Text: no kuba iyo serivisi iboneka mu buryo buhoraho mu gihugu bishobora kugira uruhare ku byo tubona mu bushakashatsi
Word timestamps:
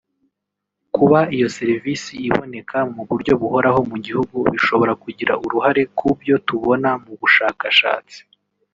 no 0.03 0.87
kuba 0.95 1.19
iyo 1.35 1.47
serivisi 1.57 2.11
iboneka 2.27 2.77
mu 2.93 3.01
buryo 3.09 3.31
buhoraho 3.41 3.79
mu 3.91 3.97
gihugu 4.05 4.35
bishobora 4.53 4.93
kugira 5.03 5.33
uruhare 5.45 5.81
ku 5.97 6.07
byo 6.19 6.35
tubona 6.47 6.89
mu 7.03 7.13
bushakashatsi 7.21 8.17